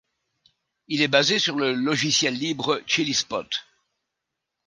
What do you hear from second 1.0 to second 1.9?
est basé sur le